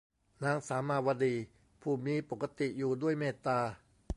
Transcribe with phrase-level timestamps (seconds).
[0.43, 1.35] นางสามาวดี
[1.81, 3.59] ผู้มีปกติอยู่ด้วยเมตตา